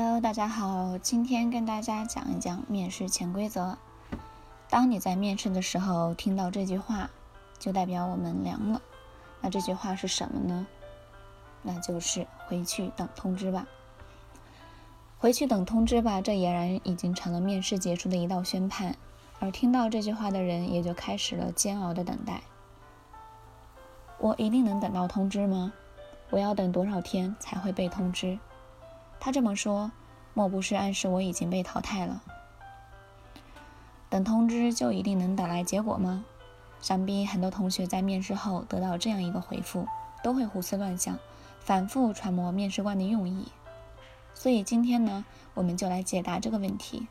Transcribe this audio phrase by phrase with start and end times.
[0.00, 3.76] Hello，大家好，今天跟大家讲一讲面试潜规则。
[4.70, 7.10] 当你在面试的时候听到这句话，
[7.58, 8.80] 就代表我们凉了。
[9.40, 10.68] 那这句话是什么呢？
[11.62, 13.66] 那就是回去等通知吧。
[15.18, 18.94] 回去等通知吧，这俨然已经成了面试结束的一道宣判。
[19.40, 22.42] 而听到这句话的人也就开始了煎熬的等待。
[24.18, 25.72] 我一定能等到通知吗？
[26.30, 28.38] 我要等多少天才会被通知？
[29.20, 29.90] 他这么说，
[30.34, 32.22] 莫不是暗示我已经被淘汰了？
[34.08, 36.24] 等通知就一定能等来结果吗？
[36.80, 39.86] 想必很多同学在面试后得到这样一个回复，
[40.22, 41.18] 都会胡思乱想，
[41.58, 43.48] 反复揣摩面试官的用意。
[44.32, 45.24] 所以今天呢，
[45.54, 47.08] 我们就来解答这个问题：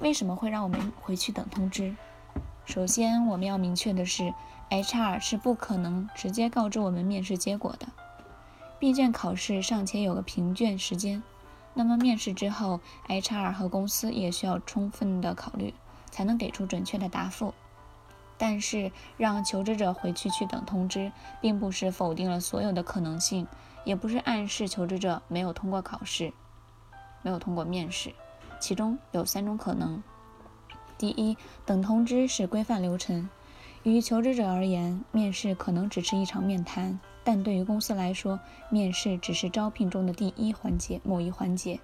[0.00, 1.94] 为什么会让我们回去等通知？
[2.64, 4.32] 首先，我们要明确的是
[4.70, 7.86] ，HR 是不可能直接告知我们面试结果的。
[8.82, 11.22] 闭卷考试尚且有个评卷时间，
[11.72, 15.72] 那么面试之后，HR 和公司也需要充分的考虑，
[16.10, 17.54] 才能给出准确的答复。
[18.36, 23.46] 但是让求职者回去去等通知，并不是否定了所有的可能性，
[23.84, 26.32] 也不是暗示求职者没有通过考试，
[27.22, 28.12] 没有通过面试。
[28.58, 30.02] 其中有三种可能：
[30.98, 33.30] 第一，等通知是规范流程，
[33.84, 36.98] 于求职者而言，面试可能只是一场面谈。
[37.24, 41.78] 但对于公司来说，面试只是招聘中的第一环节，某一环节。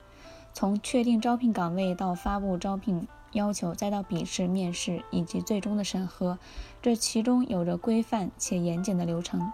[0.53, 6.39] 从确定招聘岗位到发布招聘要求，再到笔试、面试以及最终的审核，
[6.83, 9.53] 这其中有着规范且严谨的流程。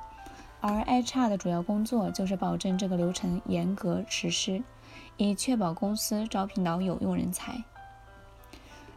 [0.60, 4.62] 而 HR 的主要工作就是保证这个流程严格实施，
[5.18, 7.62] 以确保公司招聘到有用人才。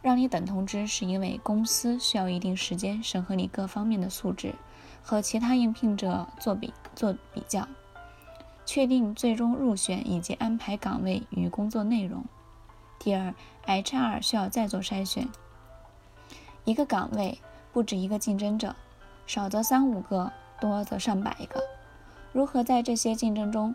[0.00, 4.54] 让你等通知，是因为公司需要一定时间审核你各方面的素质。
[5.02, 7.66] 和其他应聘者做比做比较，
[8.66, 12.24] 确定最终入选以及安排岗位与工作内容。
[12.98, 13.34] 第二
[13.66, 15.28] ，HR 需要再做筛选。
[16.64, 17.38] 一个岗位
[17.72, 18.74] 不止一个竞争者，
[19.26, 21.62] 少则三五个，多则上百个。
[22.32, 23.74] 如何在这些竞争中、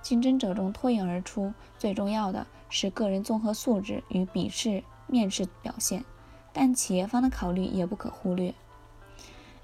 [0.00, 1.52] 竞争者中脱颖而出？
[1.78, 6.04] 最重要的是个人综合素质与笔试、面试表现，
[6.52, 8.54] 但企业方的考虑也不可忽略。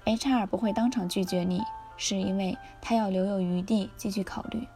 [0.05, 1.61] HR 不会当场拒绝你，
[1.95, 4.67] 是因为他要留有余地继续考虑。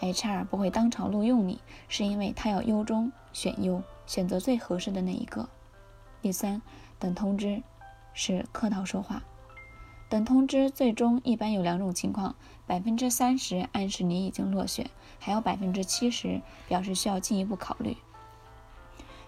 [0.00, 5.48] HR 不会当场录用你，是因为他要优中选优，选择最合适的那一个。
[6.22, 6.62] 第三，
[6.98, 7.62] 等通知
[8.14, 9.22] 是客套说话。
[10.08, 12.34] 等通知最终一般有两种情况：
[12.66, 14.88] 百分之三十暗示你已经落选，
[15.18, 17.96] 还有百分之七十表示需要进一步考虑。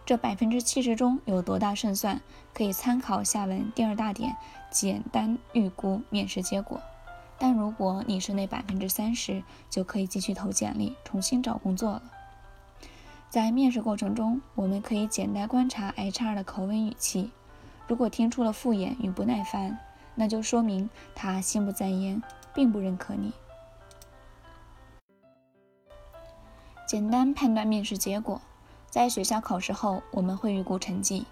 [0.06, 2.20] 这百分之七十中有多大胜算，
[2.54, 4.36] 可以参考下文第二大点，
[4.70, 6.80] 简单预估面试结果。
[7.36, 12.02] 但如果你是那百分之三十，就可以继续投简历，重新找工作了。
[13.28, 17.32] 在面试过程中，我们可以简单观察 HR 的口吻语气，
[17.88, 19.76] 如果听出了敷衍与不耐烦，
[20.14, 22.22] 那就说明他心不在焉，
[22.54, 23.32] 并不认可你。
[26.86, 28.40] 简单判断面试结果。
[28.96, 31.26] 在学校考试后，我们会预估成绩；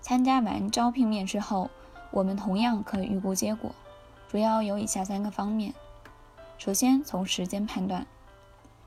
[0.00, 1.68] 参加完招聘面试后，
[2.12, 3.72] 我们同样可以预估结果。
[4.26, 5.74] 主要有以下三个方面：
[6.56, 8.06] 首先，从时间判断。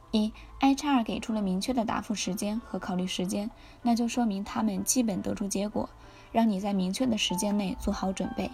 [0.10, 3.52] 一，HR 给出了明确的答复时间和考虑时间，
[3.84, 5.88] 那就说明他们基本得出结果，
[6.32, 8.50] 让你在明确的时间内做好准备。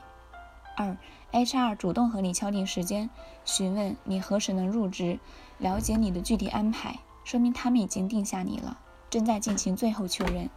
[0.75, 0.97] 二
[1.31, 3.09] ，HR 主动和你敲定时间，
[3.45, 5.19] 询问你何时能入职，
[5.57, 8.77] 了解你的具体安排，说明他们已经定下你了。
[9.09, 10.49] 正在进行最后确认。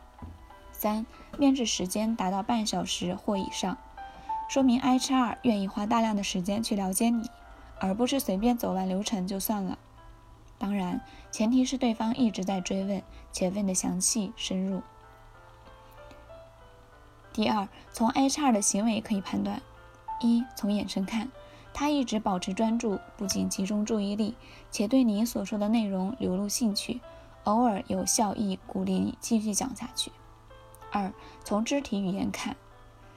[0.71, 1.07] 三、
[1.39, 3.79] 面试时间达到半小时或以上，
[4.49, 7.31] 说明 HR 愿意花大量的时间去了解你，
[7.79, 9.79] 而不是随便走完流程就算了。
[10.59, 13.03] 当然，前提是对方一直在追问，
[13.33, 14.83] 且问的详细深入。
[17.33, 19.63] 第二，从 HR 的行为可以判断：
[20.21, 21.31] 一、从眼神看，
[21.73, 24.37] 他一直保持专注，不仅集中注意力，
[24.71, 27.01] 且对你所说的内容流露兴趣。
[27.45, 30.13] 偶尔有笑意鼓励你继续讲下去。
[30.93, 31.13] 二，
[31.43, 32.55] 从肢体语言看，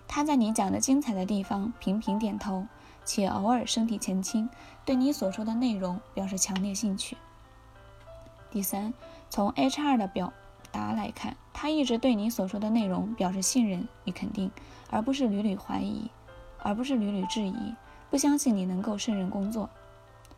[0.08, 2.66] 他在你讲的精彩的地方频频点头，
[3.04, 4.50] 且偶尔身体前倾，
[4.84, 7.18] 对你所说的内容表示强烈兴趣。
[8.50, 8.94] 第三，
[9.30, 10.34] 从 HR 的表
[10.72, 14.50] 达来看，他一直对你所说的内容表示信任与肯定，
[14.90, 16.10] 而不是屡屡怀疑，
[16.64, 17.76] 而不是屡屡质疑，
[18.10, 19.70] 不相信你能够胜任工作。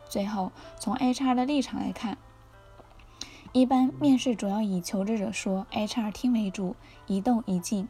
[0.10, 2.18] 最后，从 HR 的立场来看。
[3.58, 6.76] 一般面试主要以求职者说，HR 听为主，
[7.08, 7.88] 一动一静。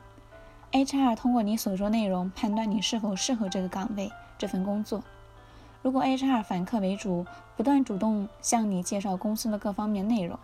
[0.72, 5.04] HR 通过你所说内容判断你是否适合这个岗位、这份工作。
[5.82, 7.26] 如果 HR 反客为主，
[7.58, 10.40] 不断主动向你介绍公司的各方面内容，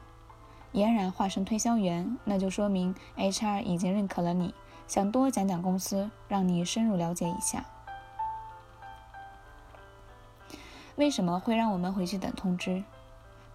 [0.73, 4.53] 俨然化身推销员，那就说明 HR 已经认可了你，
[4.89, 7.63] 想多讲讲公司，让你深入了解一下。
[10.97, 12.83] 为什么会让我们回去等通知？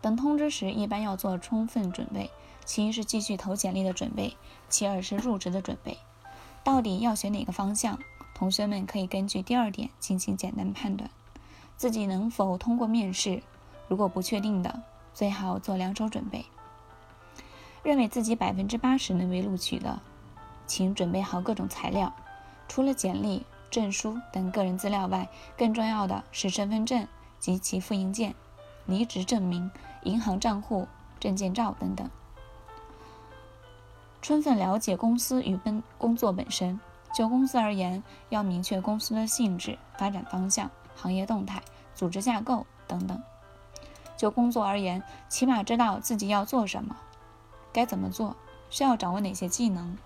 [0.01, 2.31] 等通知时，一般要做充分准备，
[2.65, 4.37] 其一是继续投简历的准备，
[4.69, 5.99] 其二是入职的准备。
[6.63, 7.99] 到底要选哪个方向？
[8.35, 11.11] 同学们可以根据第二点进行简单判断，
[11.77, 13.43] 自己能否通过面试。
[13.89, 16.45] 如果不确定的，最好做两手准备。
[17.83, 20.01] 认为自己百分之八十能被录取的，
[20.67, 22.13] 请准备好各种材料，
[22.69, 27.07] 除了简历、证书等个人资料外，更重要的是身份证。
[27.41, 28.35] 及其复印件、
[28.85, 29.71] 离职证明、
[30.03, 30.87] 银行账户、
[31.21, 32.09] 证件照等等，
[34.23, 36.81] 充分了解公司与本工作本身。
[37.15, 41.63] 就公司而言，要明确公司的性质、发展方向、行业动态、
[41.95, 43.21] 组织架构等等。
[44.17, 46.97] 就工作而言，起码知道自己要做什么，
[47.73, 48.37] 该怎么做，
[48.69, 49.97] 需要掌握哪些技能，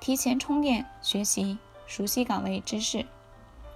[0.00, 3.06] 提前充电学习，熟悉岗位知识。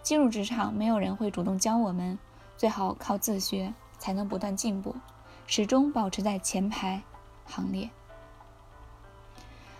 [0.02, 2.18] 进入职场，没有人会主动教我们，
[2.56, 3.72] 最好靠自学，
[4.04, 4.94] 才能不断进步，
[5.46, 7.00] 始终保持在前排
[7.46, 7.88] 行列。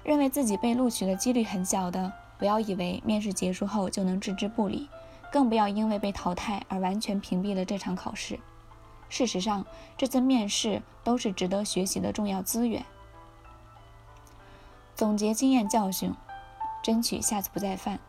[0.03, 4.89] 认为自己被录取的几率很小的，不要以为面试结束后就能置之不理，
[5.31, 8.41] 更不要因为被淘汰而完全屏蔽了这场考试。
[9.11, 9.67] 事实上，
[9.99, 12.83] 这次面试都是值得学习的重要资源。
[14.95, 16.15] 总结经验教训，
[16.83, 18.01] 争取下次不再犯。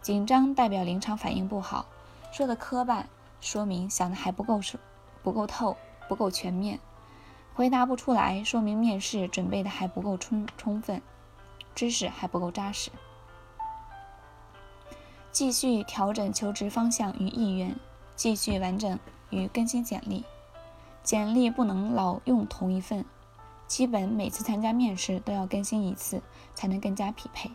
[0.00, 1.84] 紧张代表临场反应不好，
[2.32, 3.04] 说的磕绊
[3.42, 4.78] 说明想的还不够熟、
[5.24, 5.76] 不够透、
[6.06, 6.78] 不够全面，
[7.54, 11.02] 回答不出来说明面试准备的还不够充充分，
[11.74, 12.90] 知识还不够扎实。
[15.32, 17.74] 继续调整求职方向与意愿，
[18.14, 18.96] 继续完整
[19.30, 20.22] 与更新简历，
[21.02, 23.04] 简历不能老用同一份，
[23.66, 26.22] 基本每次参加面试都要更新一次，
[26.54, 27.50] 才能更加匹配。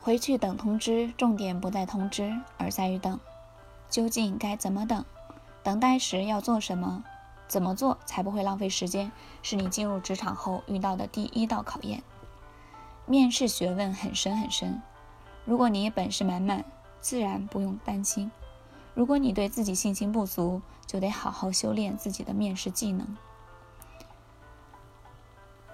[0.00, 3.18] 回去等通知，重点不在通知，而在于等。
[3.90, 5.04] 究竟该怎么等？
[5.64, 7.02] 等待时要做什么？
[7.48, 9.10] 怎么做才不会浪费时间？
[9.42, 12.02] 是你进入职场后遇到的第一道考验。
[13.06, 14.80] 面试学问很深很深，
[15.44, 16.64] 如果你本事满满，
[17.00, 18.30] 自然不用担心；
[18.94, 23.16] 如果你对自己信心不足，就得好好修炼自己的面试技能。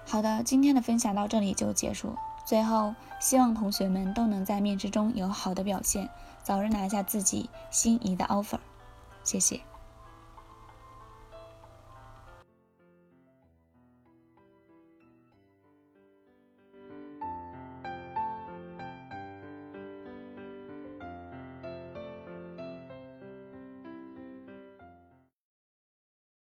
[0.05, 2.15] 好的，今天的分享到这里就结束。
[2.45, 6.09] 最后，希望同学们都能在面试中有好的表现，
[6.43, 8.59] 早日拿下自己心仪的 offer。
[9.23, 9.61] 谢谢。